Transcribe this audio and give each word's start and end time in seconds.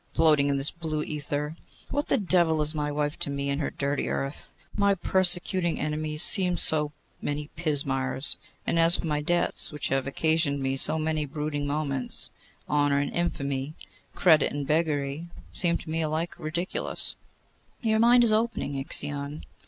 Floating 0.15 0.47
in 0.47 0.57
this 0.57 0.71
blue 0.71 1.03
aether, 1.03 1.55
what 1.91 2.07
the 2.07 2.17
devil 2.17 2.59
is 2.63 2.73
my 2.73 2.91
wife 2.91 3.19
to 3.19 3.29
me, 3.29 3.51
and 3.51 3.61
her 3.61 3.69
dirty 3.69 4.09
Earth! 4.09 4.55
My 4.75 4.95
persecuting 4.95 5.79
enemies 5.79 6.23
seem 6.23 6.57
so 6.57 6.91
many 7.21 7.51
pismires; 7.55 8.35
and 8.65 8.79
as 8.79 8.95
for 8.95 9.05
my 9.05 9.21
debts, 9.21 9.71
which 9.71 9.89
have 9.89 10.07
occasioned 10.07 10.59
me 10.59 10.75
so 10.75 10.97
many 10.97 11.27
brooding 11.27 11.67
moments, 11.67 12.31
honour 12.67 12.97
and 12.97 13.13
infamy, 13.13 13.75
credit 14.15 14.51
and 14.51 14.65
beggary, 14.65 15.27
seem 15.53 15.77
to 15.77 15.89
me 15.91 16.01
alike 16.01 16.33
ridiculous.' 16.39 17.15
'Your 17.83 17.99
mind 17.99 18.23
is 18.23 18.31
opening, 18.33 18.77
Ixion. 18.77 19.43